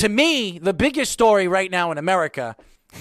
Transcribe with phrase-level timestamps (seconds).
[0.00, 2.56] to me, the biggest story right now in America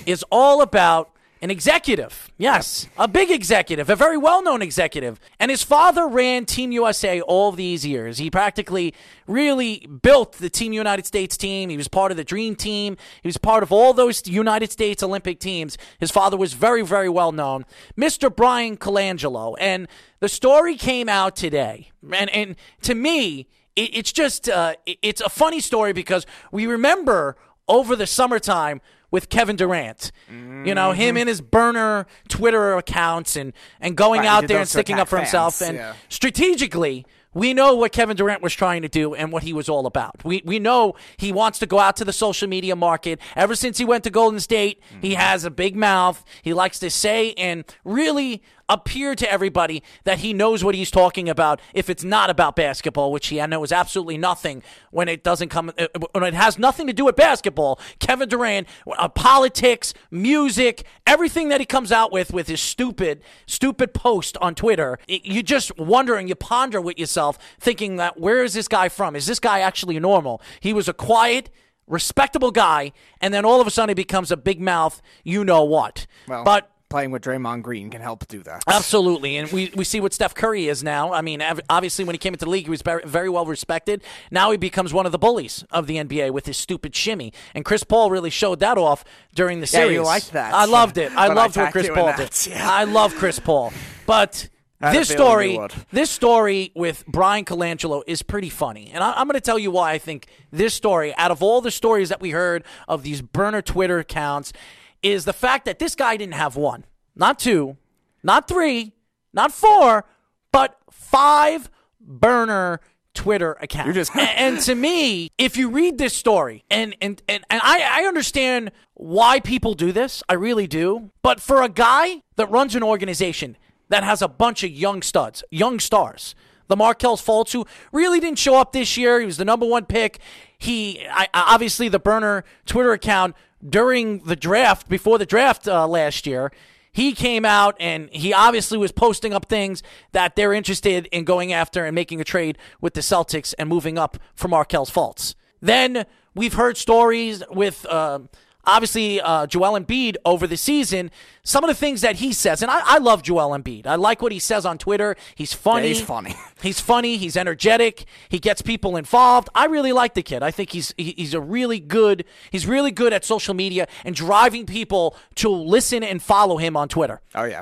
[0.06, 1.10] is all about
[1.42, 2.30] an executive.
[2.38, 5.18] Yes, a big executive, a very well known executive.
[5.40, 8.18] And his father ran Team USA all these years.
[8.18, 8.94] He practically
[9.28, 11.70] really built the Team United States team.
[11.70, 12.98] He was part of the Dream Team.
[13.24, 15.78] He was part of all those United States Olympic teams.
[16.02, 17.66] His father was very, very well known.
[17.98, 18.36] Mr.
[18.36, 19.56] Bryan Colangelo.
[19.58, 19.88] And
[20.20, 21.92] the story came out today.
[22.12, 26.66] And, and to me, it, it's just, uh, it, it's a funny story because we
[26.68, 27.36] remember
[27.68, 30.12] over the summertime with Kevin Durant.
[30.32, 30.66] Mm-hmm.
[30.66, 34.68] You know, him and his burner Twitter accounts and, and going Right, out there and
[34.68, 35.62] sticking up for attack himself.
[35.62, 35.94] And yeah.
[36.10, 39.86] strategically, we know what Kevin Durant was trying to do and what he was all
[39.86, 40.24] about.
[40.24, 43.20] We we know he wants to go out to the social media market.
[43.36, 45.20] Ever since he went to Golden State, he Mm-hmm.
[45.22, 46.24] has a big mouth.
[46.42, 51.28] He likes to say and really appear to everybody that he knows what he's talking
[51.28, 55.24] about if it's not about basketball, which he I know is absolutely nothing when it
[55.24, 57.80] doesn't come uh, when it has nothing to do with basketball.
[58.00, 63.94] Kevin Durant, uh, politics, music, everything that he comes out with with his stupid stupid
[63.94, 65.00] post on Twitter.
[65.08, 68.90] It, you just wonder and you ponder with yourself thinking that where is this guy
[68.90, 69.16] from?
[69.16, 70.42] Is this guy actually normal?
[70.60, 71.50] He was a quiet
[71.90, 75.64] respectable guy, and then all of a sudden he becomes a big mouth, you know
[75.64, 76.06] what.
[76.28, 78.64] Well, but playing with Draymond Green can help do that.
[78.68, 81.14] Absolutely, and we, we see what Steph Curry is now.
[81.14, 84.04] I mean, obviously, when he came into the league, he was very, very well respected.
[84.32, 87.64] Now he becomes one of the bullies of the NBA with his stupid shimmy, and
[87.64, 89.04] Chris Paul really showed that off
[89.36, 90.06] during the Yeah, you series.
[90.08, 90.54] liked that.
[90.54, 91.12] I loved it.
[91.12, 92.48] I But I loved what Chris Paul did.
[92.48, 92.70] yeah.
[92.70, 93.72] I love Chris Paul,
[94.06, 94.50] but.
[94.82, 95.60] This story,
[95.92, 99.72] this story with Bryan Colangelo is pretty funny, and I, I'm going to tell you
[99.72, 103.22] why I think this story, out of all the stories that we heard of these
[103.22, 104.54] burner Twitter accounts,
[105.02, 107.78] is the fact that this guy didn't have one, not two,
[108.24, 108.94] not three,
[109.34, 110.06] not four,
[110.52, 111.70] but five
[112.00, 112.80] burner
[113.14, 113.86] Twitter accounts.
[113.88, 118.02] You're just- and, to me, if you read this story, and and and, and I,
[118.04, 121.12] I understand why people do this, I really do.
[121.22, 123.58] But for a guy that runs an organization
[123.90, 126.36] that has a bunch of young studs, young stars,
[126.70, 129.20] the Markelle's Fultz, who really didn't show up this year.
[129.20, 130.20] He was the number one pick.
[130.58, 133.36] He I, obviously the burner Twitter account
[133.68, 136.52] during the draft, before the draft uh, last year.
[136.92, 141.54] He came out and he obviously was posting up things that they're interested in going
[141.54, 145.36] after and making a trade with the Celtics and moving up for Markelle's Fultz.
[145.62, 148.20] Then we've heard stories with uh,
[148.66, 151.12] obviously uh, Joel Embiid over the season.
[151.44, 153.88] Some of the things that he says, and I, I love Joel Embiid.
[153.88, 155.16] I like what he says on Twitter.
[155.36, 155.88] He's funny.
[155.90, 156.36] he's funny.
[156.62, 157.16] He's funny.
[157.18, 158.04] He's energetic.
[158.28, 159.48] He gets people involved.
[159.56, 160.44] I really like the kid.
[160.44, 162.26] I think he's he- he's a really good.
[162.52, 166.90] He's really good at social media and driving people to listen and follow him on
[166.90, 167.22] Twitter.
[167.34, 167.62] Oh yeah.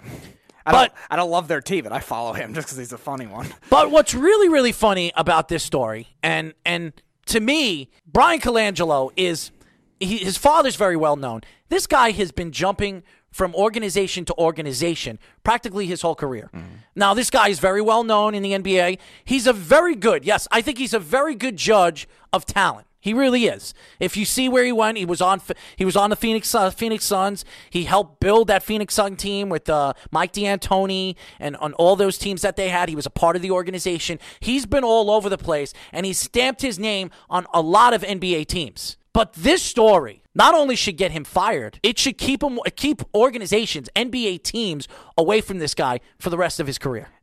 [0.66, 2.92] I But- don't, I don't love their team, but I follow him just because he's
[2.92, 3.48] a funny one.
[3.70, 6.92] But what's really, really funny about this story, and and
[7.28, 9.52] to me, Bryan Colangelo is
[10.00, 11.42] he, his father's very well known.
[11.70, 16.50] This guy has been jumping from organization to organization practically his whole career.
[16.96, 19.00] Now, this guy is very well known in the NBA.
[19.26, 22.88] He's a very good, yes, I think he's a very good judge of talent.
[23.00, 23.74] He really is.
[24.00, 25.40] If you see where he went, he was on
[25.78, 27.46] he was on the Phoenix uh, Phoenix Suns.
[27.70, 32.18] He helped build that Phoenix Sun team with uh, Mike D'Antoni and on all those
[32.18, 32.90] teams that they had.
[32.90, 34.20] He was a part of the organization.
[34.40, 38.02] He's been all over the place, and he stamped his name on a lot of
[38.02, 38.98] NBA teams.
[39.18, 43.90] But this story not only should get him fired, it should keep him keep organizations,
[43.96, 47.08] NBA teams away from this guy for the rest of his career.